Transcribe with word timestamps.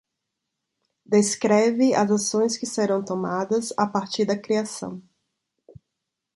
descreve 1.05 1.93
as 1.93 2.09
ações 2.09 2.57
que 2.57 2.65
serão 2.65 3.05
tomadas 3.05 3.71
a 3.77 3.85
partir 3.85 4.25
da 4.25 4.35
criação 4.35 4.99